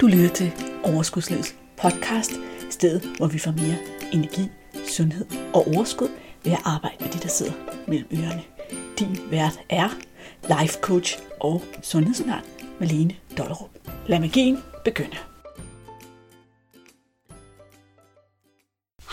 [0.00, 0.52] Du lytter til
[0.84, 2.32] Overskudslivets podcast,
[2.70, 3.76] stedet hvor vi får mere
[4.12, 4.48] energi,
[4.88, 6.08] sundhed og overskud
[6.44, 7.52] ved at arbejde med de, der sidder
[7.88, 8.42] mellem ørerne.
[8.98, 9.88] Din vært er
[10.42, 12.44] life coach og sundhedsundern
[12.80, 13.70] Malene Dollerup.
[14.06, 15.16] Lad magien begynde.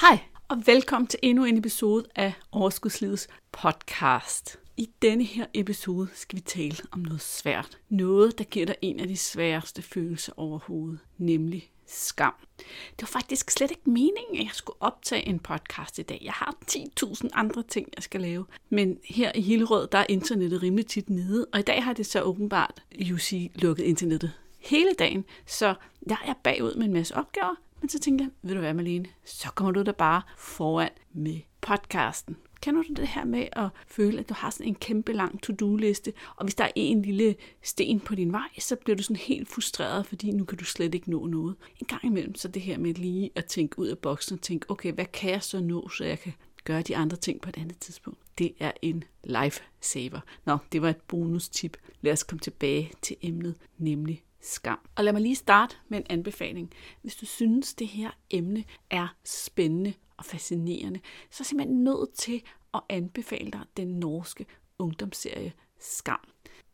[0.02, 4.65] Hej og velkommen til endnu en episode af Overskudslivets podcast.
[4.78, 7.80] I denne her episode skal vi tale om noget svært.
[7.90, 12.34] Noget, der giver dig en af de sværeste følelser overhovedet, nemlig skam.
[12.60, 16.22] Det var faktisk slet ikke meningen, at jeg skulle optage en podcast i dag.
[16.24, 18.46] Jeg har 10.000 andre ting, jeg skal lave.
[18.70, 22.06] Men her i Hillerød, der er internettet rimelig tit nede, og i dag har det
[22.06, 25.26] så åbenbart, Jussi, lukket internettet hele dagen.
[25.46, 25.76] Så
[26.08, 29.06] jeg er bagud med en masse opgaver, men så tænkte jeg, ved du hvad, Malene,
[29.26, 32.38] så kommer du da bare foran med podcasten.
[32.62, 36.14] Kender du det her med at føle, at du har sådan en kæmpe lang to-do-liste,
[36.36, 39.48] og hvis der er en lille sten på din vej, så bliver du sådan helt
[39.48, 41.56] frustreret, fordi nu kan du slet ikke nå noget.
[41.80, 44.70] En gang imellem, så det her med lige at tænke ud af boksen og tænke,
[44.70, 47.58] okay, hvad kan jeg så nå, så jeg kan gøre de andre ting på et
[47.58, 48.20] andet tidspunkt.
[48.38, 50.20] Det er en lifesaver.
[50.46, 51.78] Nå, det var et bonus-tip.
[52.02, 54.80] Lad os komme tilbage til emnet, nemlig skam.
[54.96, 56.72] Og lad mig lige starte med en anbefaling.
[57.02, 61.00] Hvis du synes, det her emne er spændende og fascinerende,
[61.32, 62.42] så er simpelthen nødt til
[62.74, 64.46] at anbefale dig den norske
[64.80, 66.20] ungdomsserie Skam.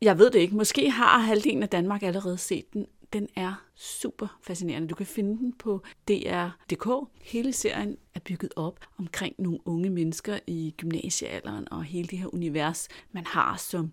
[0.01, 0.55] Jeg ved det ikke.
[0.55, 2.85] Måske har halvdelen af Danmark allerede set den.
[3.13, 4.87] Den er super fascinerende.
[4.87, 7.09] Du kan finde den på DR.dk.
[7.21, 12.33] Hele serien er bygget op omkring nogle unge mennesker i gymnasiealderen og hele det her
[12.33, 13.91] univers, man har som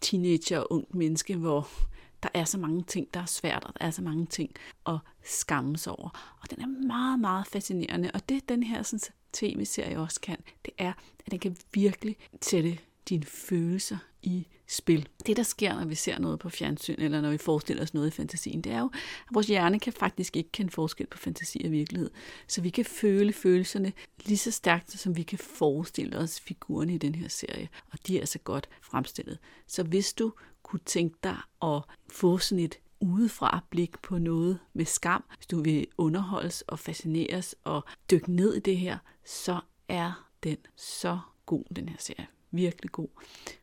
[0.00, 1.68] teenager og ung menneske, hvor
[2.32, 4.50] der er så mange ting, der er svært, og der er så mange ting
[4.86, 6.36] at skamme sig over.
[6.42, 8.10] Og den er meget, meget fascinerende.
[8.14, 10.92] Og det, den her sådan, tv-serie også kan, det er,
[11.26, 15.08] at den kan virkelig sætte dine følelser i spil.
[15.26, 18.06] Det, der sker, når vi ser noget på fjernsyn, eller når vi forestiller os noget
[18.06, 18.90] i fantasien, det er jo,
[19.28, 22.10] at vores hjerne kan faktisk ikke kende forskel på fantasi og virkelighed.
[22.48, 23.92] Så vi kan føle følelserne
[24.24, 27.68] lige så stærkt, som vi kan forestille os figurerne i den her serie.
[27.92, 29.38] Og de er altså godt fremstillet.
[29.66, 30.32] Så hvis du
[30.66, 35.62] kunne tænke dig at få sådan et udefra blik på noget med skam, hvis du
[35.62, 41.64] vil underholdes og fascineres og dykke ned i det her, så er den så god,
[41.76, 42.26] den her serie.
[42.50, 43.08] Virkelig god.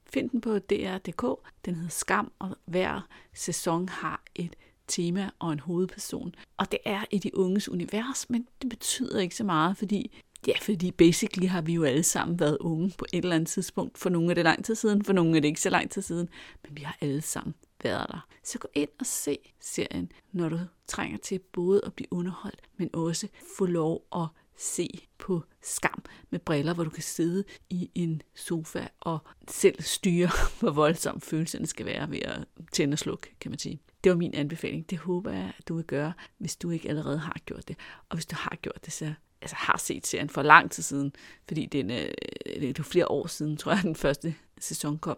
[0.06, 1.26] Find den på DR.dk.
[1.66, 4.56] Den hedder Skam, og hver sæson har et
[4.88, 6.36] tema og en hovedperson.
[6.58, 10.54] Og det er i de unges univers, men det betyder ikke så meget, fordi Ja,
[10.62, 13.98] fordi basically har vi jo alle sammen været unge på et eller andet tidspunkt.
[13.98, 16.02] For nogle er det lang tid siden, for nogle er det ikke så lang tid
[16.02, 16.30] siden.
[16.64, 18.28] Men vi har alle sammen været der.
[18.44, 22.90] Så gå ind og se serien, når du trænger til både at blive underholdt, men
[22.94, 23.28] også
[23.58, 24.28] få lov at
[24.58, 30.30] se på skam med briller, hvor du kan sidde i en sofa og selv styre,
[30.60, 33.80] hvor voldsom følelserne skal være ved at tænde og slukke, kan man sige.
[34.04, 34.90] Det var min anbefaling.
[34.90, 37.78] Det håber jeg, at du vil gøre, hvis du ikke allerede har gjort det.
[38.10, 41.16] Og hvis du har gjort det, så altså har set serien for lang tid siden,
[41.48, 42.12] fordi den, øh,
[42.46, 45.18] det er flere år siden, tror jeg, den første sæson kom.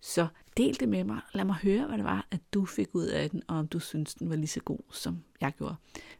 [0.00, 0.26] Så
[0.56, 1.20] del det med mig.
[1.34, 3.78] Lad mig høre, hvad det var, at du fik ud af den, og om du
[3.78, 5.76] synes, den var lige så god, som jeg gjorde.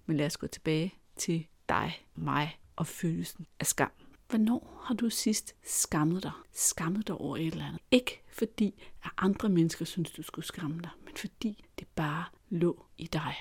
[0.07, 3.91] Men lad os gå tilbage til dig, mig og følelsen af skam.
[4.29, 6.33] Hvornår har du sidst skammet dig?
[6.53, 7.81] Skammet dig over et eller andet?
[7.91, 12.85] Ikke fordi, at andre mennesker synes, du skulle skamme dig, men fordi det bare lå
[12.99, 13.35] i dig.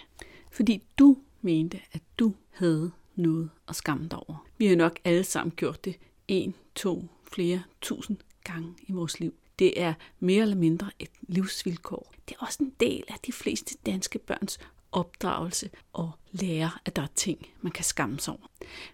[0.52, 4.46] Fordi du mente, at du havde noget at skamme dig over.
[4.58, 5.96] Vi har nok alle sammen gjort det
[6.28, 9.34] en, to, flere tusind gange i vores liv.
[9.60, 12.14] Det er mere eller mindre et livsvilkår.
[12.30, 14.60] Det er også en del af de fleste danske børns
[14.92, 18.48] opdragelse og lære, at der er ting, man kan skamme sig over.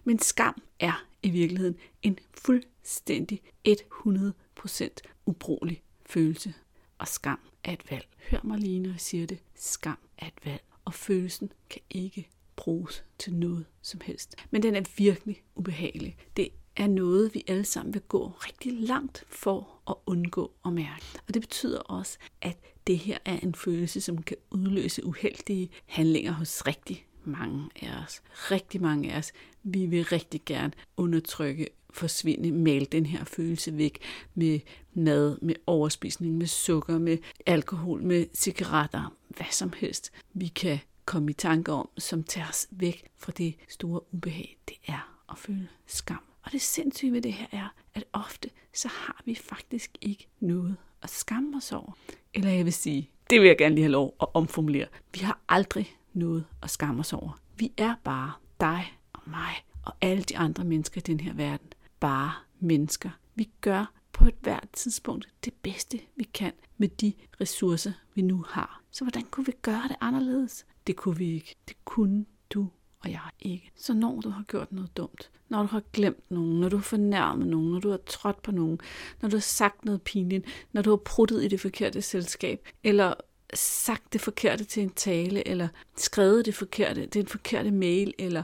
[0.04, 4.88] Men skam er i virkeligheden en fuldstændig 100%
[5.26, 6.54] ubrugelig følelse.
[6.98, 8.08] Og skam er et valg.
[8.30, 9.38] Hør mig lige, når jeg siger det.
[9.54, 10.62] Skam er et valg.
[10.84, 12.28] Og følelsen kan ikke
[12.62, 14.36] bruges til noget som helst.
[14.50, 16.16] Men den er virkelig ubehagelig.
[16.36, 21.04] Det er noget, vi alle sammen vil gå rigtig langt for at undgå at mærke.
[21.28, 26.32] Og det betyder også, at det her er en følelse, som kan udløse uheldige handlinger
[26.32, 28.22] hos rigtig mange af os.
[28.32, 29.32] Rigtig mange af os.
[29.62, 33.98] Vi vil rigtig gerne undertrykke, forsvinde, male den her følelse væk
[34.34, 34.60] med
[34.94, 40.12] mad, med overspisning, med sukker, med alkohol, med cigaretter, hvad som helst.
[40.34, 44.76] Vi kan komme i tanke om, som tager os væk fra det store ubehag, det
[44.86, 46.22] er at føle skam.
[46.42, 50.76] Og det sindssyge ved det her er, at ofte så har vi faktisk ikke noget
[51.02, 51.92] at skamme os over.
[52.34, 54.86] Eller jeg vil sige, det vil jeg gerne lige have lov at omformulere.
[55.14, 57.40] Vi har aldrig noget at skamme os over.
[57.56, 61.72] Vi er bare dig og mig og alle de andre mennesker i den her verden.
[62.00, 63.10] Bare mennesker.
[63.34, 68.44] Vi gør på et hvert tidspunkt det bedste, vi kan med de ressourcer, vi nu
[68.48, 68.82] har.
[68.90, 70.66] Så hvordan kunne vi gøre det anderledes?
[70.86, 71.54] Det kunne vi ikke.
[71.68, 72.68] Det kunne du
[73.00, 73.70] og jeg ikke.
[73.76, 76.82] Så når du har gjort noget dumt, når du har glemt nogen, når du har
[76.82, 78.80] fornærmet nogen, når du har trådt på nogen,
[79.22, 83.14] når du har sagt noget pinligt, når du har pruttet i det forkerte selskab, eller
[83.54, 88.42] sagt det forkerte til en tale, eller skrevet det forkerte, den forkerte mail, eller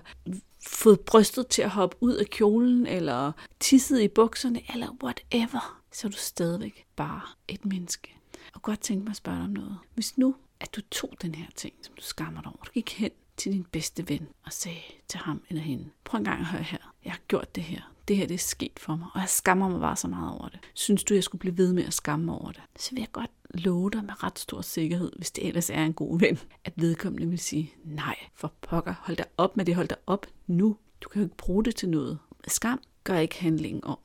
[0.68, 6.06] fået brystet til at hoppe ud af kjolen, eller tisset i bukserne, eller whatever, så
[6.06, 8.14] er du stadigvæk bare et menneske.
[8.54, 9.78] Og godt tænke mig at spørge dig om noget.
[9.94, 12.90] Hvis nu, at du tog den her ting, som du skammer dig over, du gik
[12.98, 16.46] hen til din bedste ven og sagde til ham eller hende, prøv en gang at
[16.46, 17.92] høre her, jeg har gjort det her.
[18.08, 20.48] Det her det er sket for mig, og jeg skammer mig bare så meget over
[20.48, 20.60] det.
[20.74, 22.62] Synes du, jeg skulle blive ved med at skamme mig over det?
[22.76, 25.92] Så vil jeg godt love dig med ret stor sikkerhed, hvis det ellers er en
[25.92, 29.88] god ven, at vedkommende vil sige, nej, for pokker, hold dig op med det, hold
[29.88, 30.76] dig op nu.
[31.00, 32.18] Du kan jo ikke bruge det til noget.
[32.46, 33.98] Skam gør ikke handlingen om.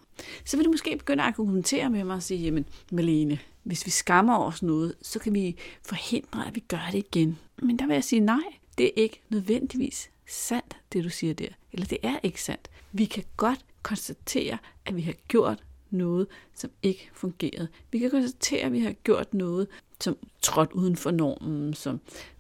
[0.46, 3.92] Så vil du måske begynde at argumentere med mig og sige, jamen Malene, hvis vi
[3.92, 7.40] skammer os noget, så kan vi forhindre, at vi gør det igen.
[7.62, 8.44] Men der vil jeg sige nej.
[8.78, 11.48] Det er ikke nødvendigvis sandt, det du siger der.
[11.74, 12.70] Eller det er ikke sandt.
[12.92, 17.68] Vi kan godt konstatere, at vi har gjort noget, som ikke fungerede.
[17.92, 19.68] Vi kan konstatere, at vi har gjort noget,
[20.00, 22.00] som trådt uden for normen, som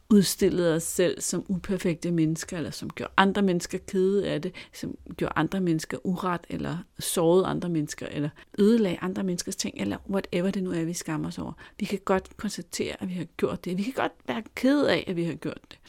[0.09, 4.97] udstillede os selv som uperfekte mennesker, eller som gjorde andre mennesker kede af det, som
[5.17, 8.29] gjorde andre mennesker uret, eller sårede andre mennesker, eller
[8.59, 11.53] ødelagde andre menneskers ting, eller whatever det nu er, vi skammer os over.
[11.79, 13.77] Vi kan godt konstatere, at vi har gjort det.
[13.77, 15.79] Vi kan godt være kede af, at vi har gjort det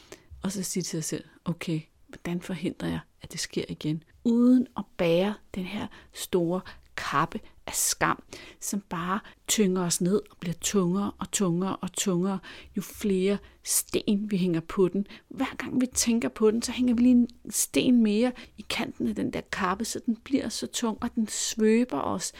[0.44, 4.66] og så sige til sig selv, okay, hvordan forhindrer jeg, at det sker igen, uden
[4.76, 6.60] at bære den her store
[6.96, 8.22] kappe af skam,
[8.60, 12.38] som bare tynger os ned og bliver tungere og tungere og tungere,
[12.76, 15.06] jo flere sten vi hænger på den.
[15.28, 19.08] Hver gang vi tænker på den, så hænger vi lige en sten mere i kanten
[19.08, 22.32] af den der kappe, så den bliver så tung, og den svøber os,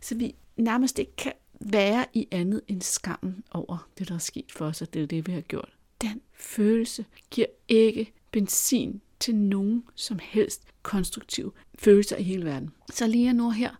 [0.00, 4.52] så vi nærmest ikke kan være i andet end skammen over det, der er sket
[4.52, 5.72] for os, og det er det, vi har gjort
[6.02, 12.70] den følelse giver ikke benzin til nogen som helst konstruktive følelser i hele verden.
[12.92, 13.70] Så lige nu her,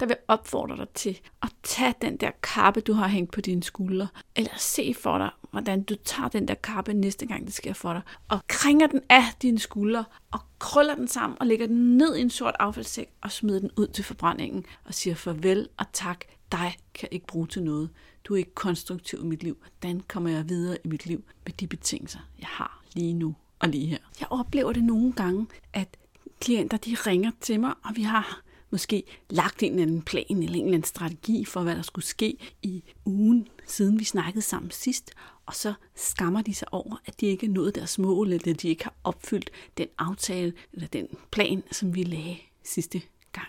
[0.00, 3.62] der vil opfordre dig til at tage den der kappe, du har hængt på dine
[3.62, 7.72] skuldre, eller se for dig, hvordan du tager den der kappe næste gang, det sker
[7.72, 11.96] for dig, og kringer den af dine skuldre, og krøller den sammen og lægger den
[11.96, 15.86] ned i en sort affaldssæk og smider den ud til forbrændingen og siger farvel og
[15.92, 16.24] tak.
[16.52, 17.90] Dig kan ikke bruge til noget.
[18.24, 19.56] Du er ikke konstruktiv i mit liv.
[19.80, 23.68] Hvordan kommer jeg videre i mit liv med de betingelser, jeg har lige nu og
[23.68, 23.98] lige her?
[24.20, 25.96] Jeg oplever det nogle gange, at
[26.40, 30.42] klienter de ringer til mig, og vi har måske lagt en eller anden plan eller
[30.42, 34.70] en eller anden strategi for, hvad der skulle ske i ugen, siden vi snakkede sammen
[34.70, 35.10] sidst,
[35.46, 38.62] og så skammer de sig over, at de ikke er nået deres mål, eller at
[38.62, 43.02] de ikke har opfyldt den aftale eller den plan, som vi lagde sidste
[43.32, 43.48] gang.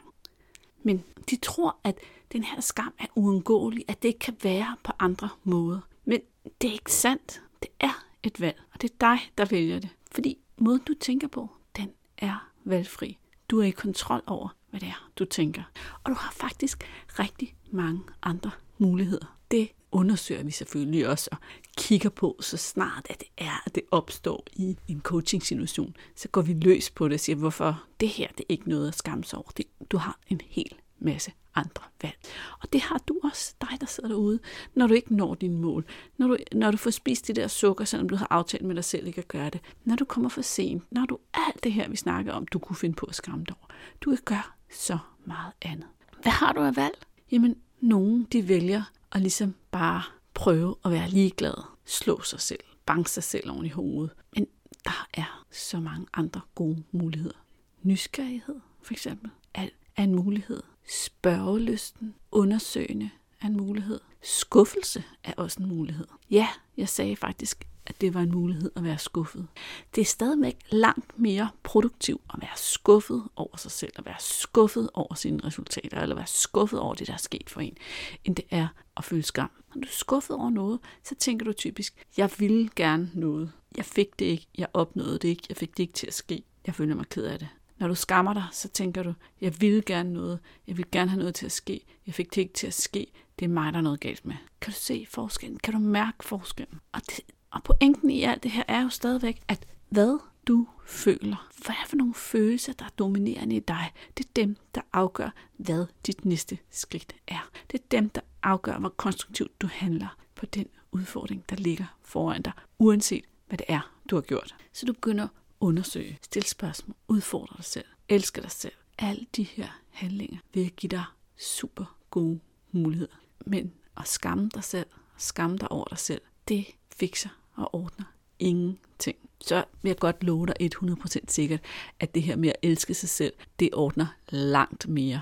[0.83, 1.95] Men de tror, at
[2.31, 5.79] den her skam er uundgåelig, at det ikke kan være på andre måder.
[6.05, 6.19] Men
[6.61, 7.41] det er ikke sandt.
[7.61, 9.89] Det er et valg, og det er dig, der vælger det.
[10.11, 13.17] Fordi måden, du tænker på, den er valgfri.
[13.49, 15.63] Du er i kontrol over, hvad det er, du tænker.
[16.03, 16.83] Og du har faktisk
[17.19, 19.37] rigtig mange andre muligheder.
[19.51, 21.37] Det undersøger vi selvfølgelig også og
[21.77, 26.41] kigger på, så snart at det er, at det opstår i en coaching-situation, så går
[26.41, 29.23] vi løs på det og siger, hvorfor det her det er ikke noget at skamme
[29.23, 29.51] sig over.
[29.57, 32.15] Det, du har en hel masse andre valg.
[32.59, 34.39] Og det har du også, dig der sidder derude,
[34.75, 35.85] når du ikke når dine mål.
[36.17, 38.83] Når du, når du får spist det der sukker, selvom du har aftalt med dig
[38.83, 39.61] selv ikke at gøre det.
[39.83, 40.83] Når du kommer for sent.
[40.91, 43.55] Når du alt det her, vi snakker om, du kunne finde på at skræmme dig
[43.61, 43.67] over.
[44.01, 45.87] Du kan gøre så meget andet.
[46.21, 46.97] Hvad har du af valg?
[47.31, 51.63] Jamen, nogen de vælger at ligesom bare prøve at være ligeglad.
[51.85, 52.63] Slå sig selv.
[52.85, 54.11] Banke sig selv oven i hovedet.
[54.35, 54.47] Men
[54.85, 57.45] der er så mange andre gode muligheder.
[57.83, 60.63] Nysgerrighed, for eksempel, er en mulighed.
[60.91, 63.09] Spørgelysten, undersøgende
[63.41, 63.99] er en mulighed.
[64.21, 66.07] Skuffelse er også en mulighed.
[66.31, 69.47] Ja, jeg sagde faktisk, at det var en mulighed at være skuffet.
[69.95, 74.89] Det er stadigvæk langt mere produktivt at være skuffet over sig selv, at være skuffet
[74.93, 77.77] over sine resultater, eller være skuffet over det, der er sket for en,
[78.23, 78.67] end det er
[78.97, 79.51] at føle skam.
[79.75, 83.51] Når du er skuffet over noget, så tænker du typisk, jeg ville gerne noget.
[83.77, 86.43] Jeg fik det ikke, jeg opnåede det ikke, jeg fik det ikke til at ske.
[86.65, 87.47] Jeg føler mig ked af det.
[87.81, 91.19] Når du skammer dig, så tænker du, jeg vil gerne noget, jeg vil gerne have
[91.19, 93.79] noget til at ske, jeg fik det ikke til at ske, det er mig, der
[93.79, 94.35] er noget galt med.
[94.61, 95.59] Kan du se forskellen?
[95.59, 96.79] Kan du mærke forskellen?
[96.91, 97.19] Og, det,
[97.51, 101.87] og pointen i alt det her er jo stadigvæk, at hvad du føler, hvad er
[101.87, 106.25] for nogle følelser, der er dominerende i dig, det er dem, der afgør, hvad dit
[106.25, 107.49] næste skridt er.
[107.71, 112.41] Det er dem, der afgør, hvor konstruktivt du handler på den udfordring, der ligger foran
[112.41, 114.55] dig, uanset hvad det er, du har gjort.
[114.73, 115.27] Så du begynder
[115.61, 118.73] undersøge, stille spørgsmål, udfordre dig selv, elske dig selv.
[118.97, 121.03] Alle de her handlinger vil give dig
[121.37, 122.39] super gode
[122.71, 123.15] muligheder.
[123.45, 124.87] Men at skamme dig selv,
[125.17, 126.65] skamme dig over dig selv, det
[126.95, 128.05] fikser og ordner
[128.39, 129.17] ingenting.
[129.41, 131.59] så vil jeg godt love dig 100% sikkert,
[131.99, 135.21] at det her med at elske sig selv, det ordner langt mere.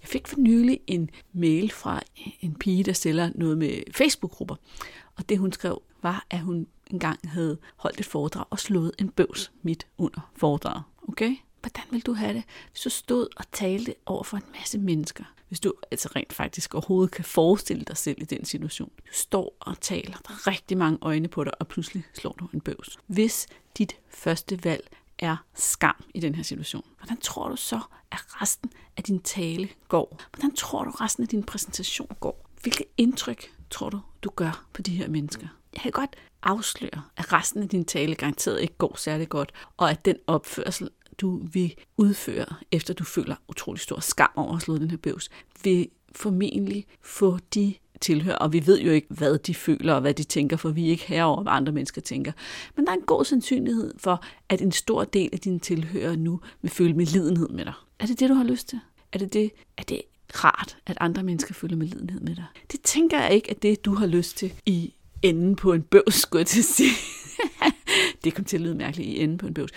[0.00, 2.02] Jeg fik for nylig en mail fra
[2.40, 4.56] en pige, der stiller noget med Facebook-grupper.
[5.16, 9.08] Og det hun skrev var, at hun engang havde holdt et foredrag og slået en
[9.08, 10.82] bøvs midt under foredraget.
[11.08, 11.36] Okay?
[11.60, 15.24] Hvordan vil du have det, hvis du stod og talte over for en masse mennesker?
[15.48, 18.90] Hvis du altså rent faktisk overhovedet kan forestille dig selv i den situation.
[18.96, 22.48] Du står og taler, der er rigtig mange øjne på dig, og pludselig slår du
[22.54, 22.98] en bøvs.
[23.06, 23.46] Hvis
[23.78, 28.72] dit første valg er skam i den her situation, hvordan tror du så, at resten
[28.96, 30.20] af din tale går?
[30.32, 32.50] Hvordan tror du, at resten af din præsentation går?
[32.62, 35.48] Hvilket indtryk tror du, du gør på de her mennesker?
[35.74, 39.90] Jeg kan godt afsløre, at resten af din tale garanteret ikke går særlig godt, og
[39.90, 44.78] at den opførsel, du vil udføre, efter du føler utrolig stor skam over at slå
[44.78, 45.30] den her bøvs,
[45.64, 50.14] vil formentlig få de tilhører, og vi ved jo ikke, hvad de føler og hvad
[50.14, 52.32] de tænker, for vi er ikke herover, hvad andre mennesker tænker.
[52.76, 56.40] Men der er en god sandsynlighed for, at en stor del af dine tilhører nu
[56.62, 57.72] vil føle med lidenhed med dig.
[57.98, 58.80] Er det det, du har lyst til?
[59.12, 60.02] Er det det, er det
[60.34, 62.44] rart, at andre mennesker føler med lidenhed med dig?
[62.72, 66.14] Det tænker jeg ikke, at det, du har lyst til i enden på en bøvs,
[66.14, 66.90] skulle jeg til at sige.
[68.24, 69.70] det kom til at lyde mærkeligt i enden på en bøvs.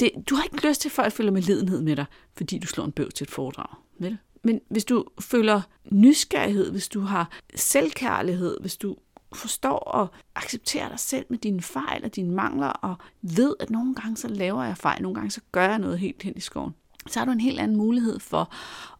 [0.00, 2.66] Det, du har ikke lyst til, at folk føler med lidenhed med dig, fordi du
[2.66, 3.76] slår en bøvs til et foredrag.
[3.98, 4.18] Med det?
[4.42, 8.96] Men hvis du føler nysgerrighed, hvis du har selvkærlighed, hvis du
[9.34, 13.94] forstår og accepterer dig selv med dine fejl og dine mangler, og ved, at nogle
[13.94, 16.74] gange så laver jeg fejl, nogle gange så gør jeg noget helt hen i skoven,
[17.08, 18.52] så har du en helt anden mulighed for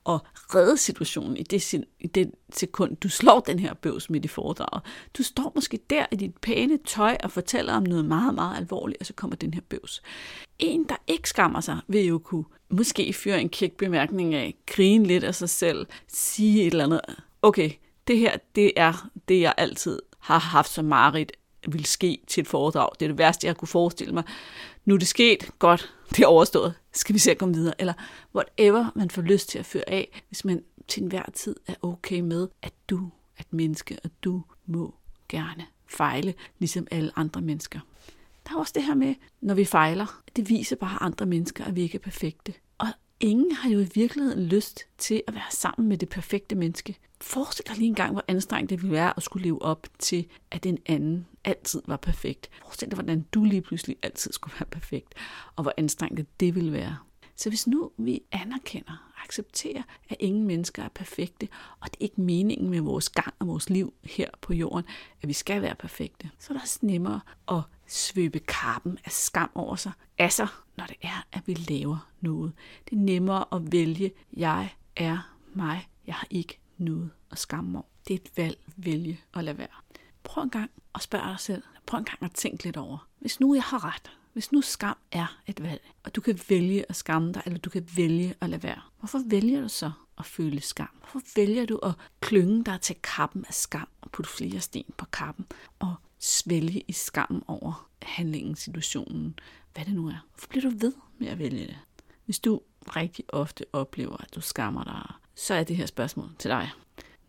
[0.08, 0.20] at
[0.54, 4.82] redde situationen i det, i det sekund, du slår den her bøvs midt i foredraget.
[5.18, 9.00] Du står måske der i dit pæne tøj og fortæller om noget meget, meget alvorligt,
[9.00, 10.02] og så kommer den her bøvs.
[10.58, 15.04] En, der ikke skammer sig, vil jo kunne måske fyre en kæk bemærkning af, grine
[15.04, 17.00] lidt af sig selv, sige et eller andet.
[17.42, 17.70] Okay,
[18.08, 21.32] det her, det er det, jeg altid har haft som mareridt,
[21.68, 22.88] vil ske til et foredrag.
[23.00, 24.24] Det er det værste, jeg kunne forestille mig.
[24.84, 25.50] Nu er det sket.
[25.58, 26.74] Godt, det er overstået.
[26.98, 27.74] Skal vi se at komme videre?
[27.78, 27.92] Eller
[28.34, 32.20] whatever man får lyst til at føre af, hvis man til enhver tid er okay
[32.20, 34.94] med, at du er et menneske, og du må
[35.28, 37.80] gerne fejle, ligesom alle andre mennesker.
[38.46, 41.76] Der er også det her med, når vi fejler, det viser bare andre mennesker, at
[41.76, 42.54] vi ikke er perfekte.
[43.20, 46.96] Ingen har jo i virkeligheden lyst til at være sammen med det perfekte menneske.
[47.20, 50.26] Forestil dig lige en gang, hvor anstrengt det ville være at skulle leve op til,
[50.50, 52.50] at den anden altid var perfekt.
[52.62, 55.14] Forestil dig, hvordan du lige pludselig altid skulle være perfekt,
[55.56, 56.96] og hvor anstrengt det ville være.
[57.36, 61.48] Så hvis nu vi anerkender og accepterer, at ingen mennesker er perfekte,
[61.80, 64.84] og det er ikke meningen med vores gang og vores liv her på jorden,
[65.22, 69.50] at vi skal være perfekte, så er det også nemmere at svøbe kappen af skam
[69.54, 69.92] over sig.
[70.18, 72.52] Altså, når det er, at vi laver noget.
[72.84, 77.86] Det er nemmere at vælge, jeg er mig, jeg har ikke noget at skamme over.
[78.08, 79.68] Det er et valg, vælge at lade være.
[80.22, 81.62] Prøv en gang at spørge dig selv.
[81.86, 83.08] Prøv en gang at tænke lidt over.
[83.18, 86.84] Hvis nu jeg har ret, hvis nu skam er et valg, og du kan vælge
[86.88, 90.26] at skamme dig, eller du kan vælge at lade være, hvorfor vælger du så at
[90.26, 90.88] føle skam?
[90.98, 95.04] Hvorfor vælger du at klynge dig til kappen af skam og putte flere sten på
[95.12, 95.46] kappen
[95.78, 99.38] og svælge i skam over handlingen, situationen,
[99.74, 100.26] hvad det nu er?
[100.32, 101.78] Hvorfor bliver du ved med at vælge det?
[102.24, 102.60] Hvis du
[102.96, 106.70] rigtig ofte oplever, at du skammer dig, så er det her spørgsmål til dig.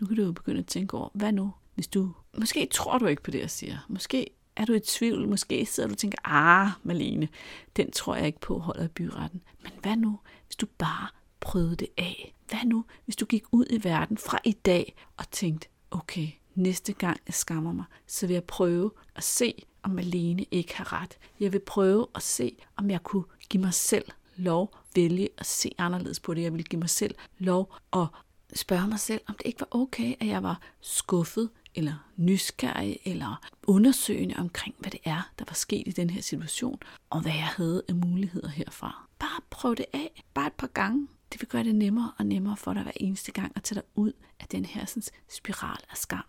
[0.01, 2.13] Nu kan du jo begynde at tænke over, hvad nu, hvis du...
[2.38, 3.77] Måske tror du ikke på det, jeg siger.
[3.89, 7.27] Måske er du i tvivl, måske sidder du og tænker, ah, Malene,
[7.75, 9.41] den tror jeg ikke på holder i byretten.
[9.63, 11.08] Men hvad nu, hvis du bare
[11.39, 12.36] prøvede det af?
[12.50, 16.27] Hvad nu, hvis du gik ud i verden fra i dag og tænkte, okay,
[16.60, 21.01] næste gang jeg skammer mig, så vil jeg prøve at se, om Malene ikke har
[21.01, 21.18] ret.
[21.39, 25.72] Jeg vil prøve at se, om jeg kunne give mig selv lov vælge at se
[25.78, 26.42] anderledes på det.
[26.42, 28.06] Jeg vil give mig selv lov at
[28.54, 33.42] spørge mig selv, om det ikke var okay, at jeg var skuffet, eller nysgerrig, eller
[33.68, 37.48] undersøgende omkring, hvad det er, der var sket i den her situation, og hvad jeg
[37.48, 39.08] havde af muligheder herfra.
[39.20, 41.08] Bare prøv det af, bare et par gange.
[41.34, 43.84] Det vil gøre det nemmere og nemmere for dig hver eneste gang at tage dig
[43.96, 46.24] ud af den her sådan, spiral af skam.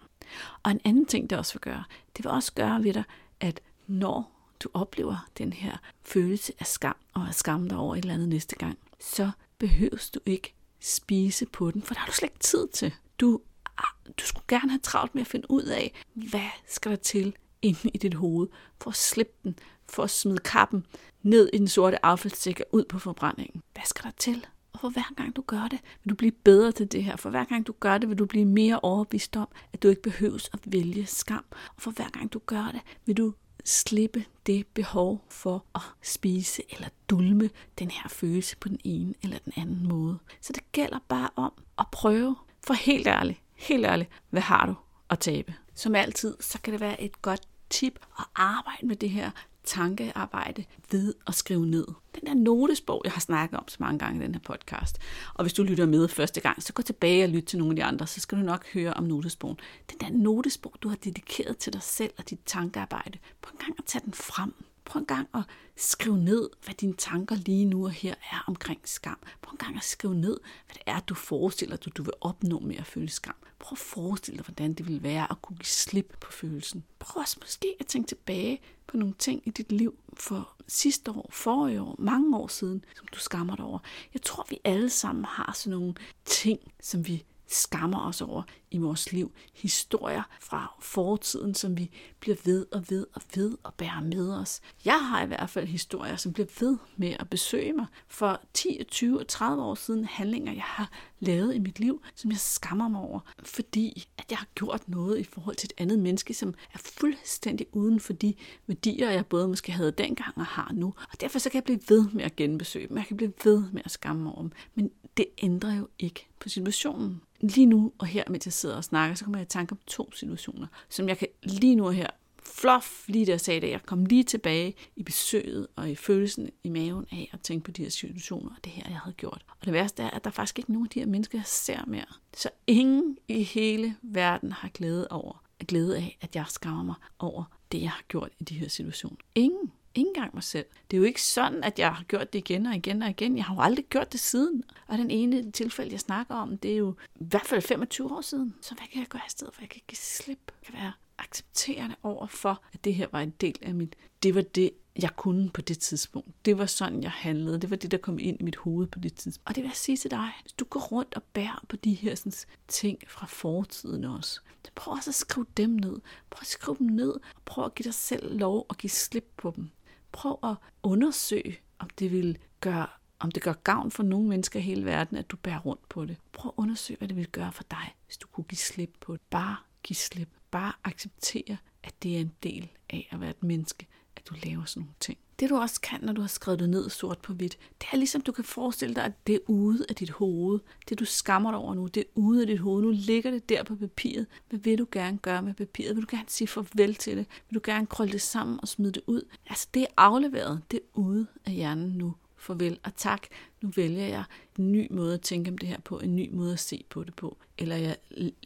[0.63, 1.85] Og en anden ting, det også vil gøre,
[2.17, 3.05] det vil også gøre ved dig,
[3.41, 8.01] at når du oplever den her følelse af skam, og at skamme dig over et
[8.01, 12.13] eller andet næste gang, så behøves du ikke spise på den, for der har du
[12.13, 12.95] slet ikke tid til.
[13.21, 13.41] Du,
[13.79, 17.37] ah, du skulle gerne have travlt med at finde ud af, hvad skal der til
[17.63, 18.49] inde i dit hoved,
[18.81, 19.59] for at slippe den,
[19.89, 20.87] for at smide kappen
[21.23, 23.63] ned i den sorte affaldssæk og ud på forbrændingen.
[23.73, 24.47] Hvad skal der til?
[24.81, 27.17] Og for hver gang du gør det, vil du blive bedre til det her.
[27.17, 30.03] For hver gang du gør det, vil du blive mere overbevist om, at du ikke
[30.03, 31.45] behøves at vælge skam.
[31.77, 33.35] Og for hver gang du gør det, vil du
[33.65, 39.39] slippe det behov for at spise eller dulme den her følelse på den ene eller
[39.39, 40.19] den anden måde.
[40.41, 42.37] Så det gælder bare om at prøve.
[42.67, 44.75] For helt ærligt, helt ærligt, hvad har du
[45.11, 45.55] at tabe?
[45.75, 49.31] Som altid, så kan det være et godt tip at arbejde med det her
[49.65, 51.87] tankearbejde ved at skrive ned.
[52.15, 54.99] Den der notesbog, jeg har snakket om så mange gange i den her podcast.
[55.35, 57.77] Og hvis du lytter med første gang, så gå tilbage og lyt til nogle af
[57.77, 59.57] de andre, så skal du nok høre om notesbogen.
[59.91, 63.19] Den der notesbog, du har dedikeret til dig selv og dit tankearbejde.
[63.43, 64.55] Prøv en gang at tage den frem.
[64.91, 65.43] Prøv en gang at
[65.77, 69.19] skrive ned, hvad dine tanker lige nu og her er omkring skam.
[69.43, 72.59] Prøv en gang at skrive ned, hvad det er, du forestiller dig, du vil opnå
[72.59, 73.35] med at føle skam.
[73.59, 76.85] Prøv at forestille dig, hvordan det vil være at kunne give slip på følelsen.
[76.99, 81.31] Prøv også måske at tænke tilbage på nogle ting i dit liv for sidste år,
[81.33, 83.79] forrige år, mange år siden, som du skammer dig over.
[84.15, 85.95] Jeg tror, vi alle sammen har sådan nogle
[86.25, 89.33] ting, som vi skammer os over i vores liv.
[89.55, 91.91] Historier fra fortiden, som vi
[92.21, 94.61] bliver ved og ved og ved og bærer med os.
[94.85, 98.85] Jeg har i hvert fald historier, som bliver ved med at besøge mig for 10,
[98.91, 100.05] 20 og 30 år siden.
[100.05, 100.91] Handlinger, jeg har
[101.21, 105.19] lavet i mit liv, som jeg skammer mig over, fordi at jeg har gjort noget
[105.19, 108.35] i forhold til et andet menneske, som er fuldstændig uden for de
[108.67, 110.95] værdier, jeg både måske havde dengang og har nu.
[111.13, 112.97] Og derfor så kan jeg blive ved med at genbesøge dem.
[112.97, 114.53] Jeg kan blive ved med at skamme mig over dem.
[114.75, 117.21] Men det ændrer jo ikke på situationen.
[117.41, 119.79] Lige nu og her, mens jeg sidder og snakker, så kommer jeg i tanke om
[119.87, 122.07] to situationer, som jeg kan lige nu og her
[122.51, 126.69] fluff, lige der sagde det, jeg kom lige tilbage i besøget og i følelsen i
[126.69, 129.45] maven af at tænke på de her situationer, og det her, jeg havde gjort.
[129.61, 131.85] Og det værste er, at der faktisk ikke nogen af de her mennesker, jeg ser
[131.87, 132.05] mere.
[132.35, 137.45] Så ingen i hele verden har glæde over, glæde af, at jeg skammer mig over
[137.73, 139.17] det, jeg har gjort i de her situationer.
[139.35, 139.73] Ingen.
[139.95, 140.67] Ingen gang mig selv.
[140.91, 143.37] Det er jo ikke sådan, at jeg har gjort det igen og igen og igen.
[143.37, 144.65] Jeg har jo aldrig gjort det siden.
[144.87, 148.21] Og den ene tilfælde, jeg snakker om, det er jo i hvert fald 25 år
[148.21, 148.55] siden.
[148.61, 149.63] Så hvad kan jeg gøre i stedet for?
[149.63, 150.39] Jeg kan give slip.
[150.47, 153.97] Jeg kan være accepterende over for, at det her var en del af mit...
[154.23, 154.71] Det var det,
[155.03, 156.29] jeg kunne på det tidspunkt.
[156.45, 157.61] Det var sådan, jeg handlede.
[157.61, 159.49] Det var det, der kom ind i mit hoved på det tidspunkt.
[159.49, 160.31] Og det vil jeg sige til dig.
[160.43, 162.33] Hvis du går rundt og bærer på de her sådan,
[162.69, 166.01] ting fra fortiden også, så prøv også at skrive dem ned.
[166.31, 169.33] Prøv at skrive dem ned, og prøv at give dig selv lov at give slip
[169.37, 169.71] på dem
[170.13, 172.87] prøv at undersøge, om det vil gøre
[173.19, 176.05] om det gør gavn for nogle mennesker i hele verden, at du bærer rundt på
[176.05, 176.17] det.
[176.33, 179.13] Prøv at undersøge, hvad det vil gøre for dig, hvis du kunne give slip på
[179.13, 179.21] det.
[179.31, 180.29] Bare give slip.
[180.51, 183.87] Bare acceptere, at det er en del af at være et menneske,
[184.17, 185.19] at du laver sådan nogle ting.
[185.41, 187.97] Det du også kan, når du har skrevet det ned sort på hvidt, det er
[187.97, 190.61] ligesom du kan forestille dig, at det er ude af dit hoved.
[190.89, 192.83] Det du skammer dig over nu, det er ude af dit hoved.
[192.83, 194.27] Nu ligger det der på papiret.
[194.49, 195.97] Hvad vil du gerne gøre med papiret?
[195.97, 197.27] Vil du gerne sige farvel til det?
[197.51, 199.23] Vil du gerne krølle det sammen og smide det ud?
[199.47, 200.63] Altså det er afleveret.
[200.71, 203.27] Det er ude af hjernen nu farvel og tak.
[203.63, 204.25] Nu vælger jeg
[204.59, 207.05] en ny måde at tænke om det her på, en ny måde at se på
[207.05, 207.37] det på.
[207.59, 207.97] Eller jeg,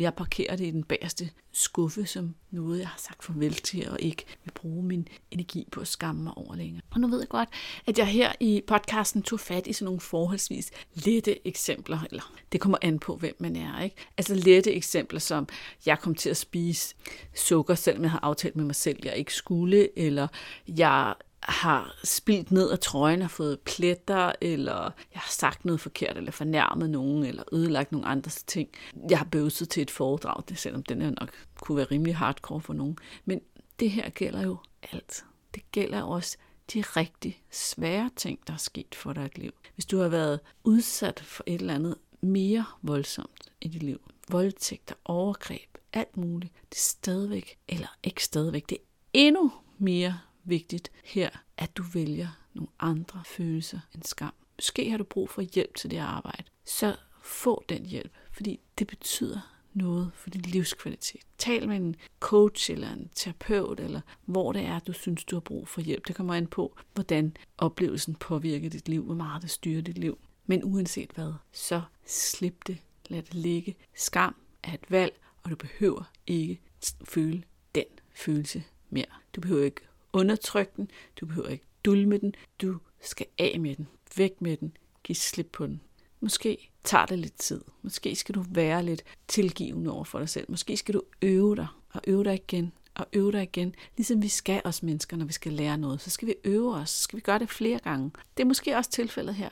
[0.00, 4.00] jeg parkerer det i den bagerste skuffe som noget, jeg har sagt farvel til, og
[4.00, 6.82] ikke vil bruge min energi på at skamme mig over længere.
[6.90, 7.48] Og nu ved jeg godt,
[7.86, 12.60] at jeg her i podcasten tog fat i sådan nogle forholdsvis lette eksempler, eller det
[12.60, 13.82] kommer an på, hvem man er.
[13.82, 13.96] Ikke?
[14.18, 15.48] Altså lette eksempler som,
[15.86, 16.94] jeg kom til at spise
[17.34, 20.28] sukker, selvom jeg har aftalt med mig selv, jeg ikke skulle, eller
[20.68, 21.14] jeg
[21.48, 26.32] har spildt ned af trøjen og fået pletter, eller jeg har sagt noget forkert, eller
[26.32, 28.68] fornærmet nogen, eller ødelagt nogle andres ting.
[29.10, 31.30] Jeg har bøvset til et foredrag, det, selvom den nok
[31.60, 32.98] kunne være rimelig hardcore for nogen.
[33.24, 33.40] Men
[33.80, 34.56] det her gælder jo
[34.92, 35.24] alt.
[35.54, 36.36] Det gælder også
[36.72, 39.52] de rigtig svære ting, der er sket for dig i dit liv.
[39.74, 44.94] Hvis du har været udsat for et eller andet mere voldsomt i dit liv, voldtægter,
[45.04, 51.30] overgreb, alt muligt, det er stadigvæk, eller ikke stadigvæk, det er endnu mere vigtigt her,
[51.56, 54.32] at du vælger nogle andre følelser end skam.
[54.58, 56.44] Måske har du brug for hjælp til det arbejde.
[56.64, 61.20] Så få den hjælp, fordi det betyder noget for din livskvalitet.
[61.38, 65.40] Tal med en coach eller en terapeut, eller hvor det er, du synes, du har
[65.40, 66.08] brug for hjælp.
[66.08, 70.18] Det kommer an på, hvordan oplevelsen påvirker dit liv, hvor meget det styrer dit liv.
[70.46, 72.78] Men uanset hvad, så slip det.
[73.08, 73.76] Lad det ligge.
[73.94, 76.60] Skam er et valg, og du behøver ikke
[77.04, 77.42] føle
[77.74, 79.04] den følelse mere.
[79.36, 79.80] Du behøver ikke
[80.14, 84.76] undertrykke den, du behøver ikke dulme den, du skal af med den, væk med den,
[85.02, 85.80] giv slip på den.
[86.20, 87.60] Måske tager det lidt tid.
[87.82, 90.46] Måske skal du være lidt tilgivende over for dig selv.
[90.48, 93.74] Måske skal du øve dig og øve dig igen og øve dig igen.
[93.96, 96.90] Ligesom vi skal os mennesker, når vi skal lære noget, så skal vi øve os.
[96.90, 98.10] Så skal vi gøre det flere gange.
[98.36, 99.50] Det er måske også tilfældet her.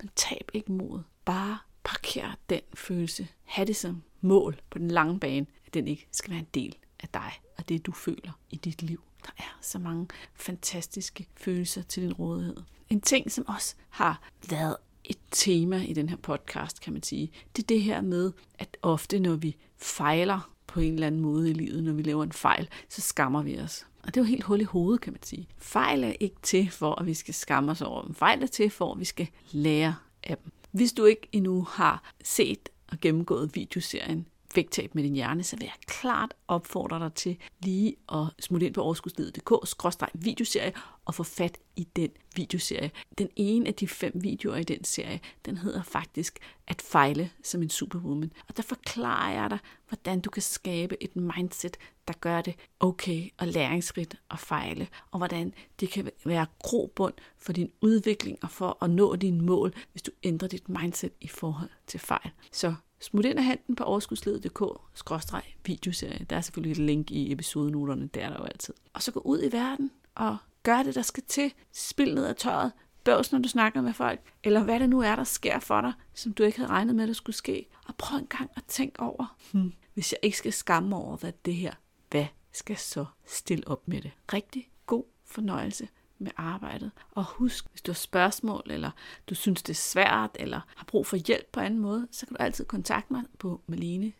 [0.00, 1.00] Men tab ikke mod.
[1.24, 3.28] Bare parker den følelse.
[3.44, 6.76] Ha' det som mål på den lange bane, at den ikke skal være en del
[7.00, 9.02] af dig og det, du føler i dit liv.
[9.24, 12.56] Der er så mange fantastiske følelser til din rådighed.
[12.90, 17.30] En ting, som også har været et tema i den her podcast, kan man sige,
[17.56, 21.50] det er det her med, at ofte når vi fejler på en eller anden måde
[21.50, 23.86] i livet, når vi laver en fejl, så skammer vi os.
[24.02, 25.48] Og det er jo helt hul i hovedet, kan man sige.
[25.58, 28.14] Fejl er ikke til for, at vi skal skamme os over dem.
[28.14, 30.52] Fejl er til for, at vi skal lære af dem.
[30.70, 35.64] Hvis du ikke endnu har set og gennemgået videoserien vægttab med din hjerne, så vil
[35.64, 40.72] jeg klart opfordre dig til lige at smutte ind på overskudslivet.dk-videoserie
[41.04, 42.90] og få fat i den videoserie.
[43.18, 47.62] Den ene af de fem videoer i den serie, den hedder faktisk At fejle som
[47.62, 48.32] en superwoman.
[48.48, 51.76] Og der forklarer jeg dig, hvordan du kan skabe et mindset,
[52.08, 57.52] der gør det okay og læringsrigt at fejle, og hvordan det kan være grobund for
[57.52, 61.70] din udvikling og for at nå dine mål, hvis du ændrer dit mindset i forhold
[61.86, 62.30] til fejl.
[62.52, 66.26] Så smut ind af handen på overskudsledet.dk-videoserie.
[66.30, 68.74] Der er selvfølgelig et link i episodenoterne, der er der jo altid.
[68.92, 71.52] Og så gå ud i verden og gør det, der skal til.
[71.72, 72.72] Spil ned af tøjet.
[73.04, 74.20] Bøvs, når du snakker med folk.
[74.44, 77.06] Eller hvad det nu er, der sker for dig, som du ikke havde regnet med,
[77.06, 77.66] der skulle ske.
[77.86, 81.32] Og prøv en gang at tænke over, hmm, hvis jeg ikke skal skamme over, hvad
[81.44, 81.72] det her,
[82.10, 84.10] hvad skal så stille op med det?
[84.32, 86.90] Rigtig god fornøjelse med arbejdet.
[87.10, 88.90] Og husk, hvis du har spørgsmål, eller
[89.28, 92.36] du synes, det er svært, eller har brug for hjælp på anden måde, så kan
[92.36, 94.12] du altid kontakte mig på malene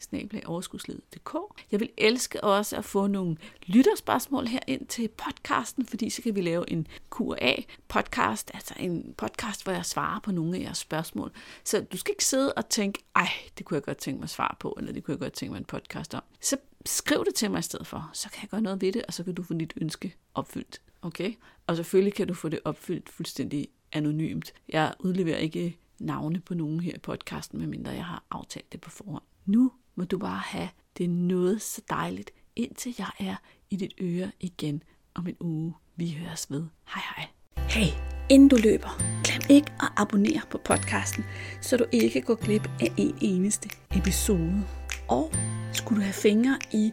[1.72, 6.34] Jeg vil elske også at få nogle lytterspørgsmål her ind til podcasten, fordi så kan
[6.34, 11.30] vi lave en Q&A-podcast, altså en podcast, hvor jeg svarer på nogle af jeres spørgsmål.
[11.64, 13.28] Så du skal ikke sidde og tænke, ej,
[13.58, 15.52] det kunne jeg godt tænke mig at svare på, eller det kunne jeg godt tænke
[15.52, 16.22] mig en podcast om.
[16.40, 19.02] Så skriv det til mig i stedet for, så kan jeg gøre noget ved det,
[19.02, 20.80] og så kan du få dit ønske opfyldt.
[21.04, 21.34] Okay?
[21.66, 24.52] Og selvfølgelig kan du få det opfyldt fuldstændig anonymt.
[24.68, 28.90] Jeg udleverer ikke navne på nogen her i podcasten, medmindre jeg har aftalt det på
[28.90, 29.22] forhånd.
[29.46, 33.36] Nu må du bare have det noget så dejligt, indtil jeg er
[33.70, 34.82] i dit øre igen
[35.14, 35.74] om en uge.
[35.96, 36.64] Vi høres ved.
[36.94, 37.26] Hej hej.
[37.68, 37.92] Hey,
[38.30, 41.24] inden du løber, glem ikke at abonnere på podcasten,
[41.60, 44.64] så du ikke går glip af en eneste episode.
[45.08, 45.32] Og
[45.72, 46.92] skulle du have fingre i